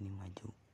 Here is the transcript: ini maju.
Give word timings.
ini 0.00 0.10
maju. 0.10 0.67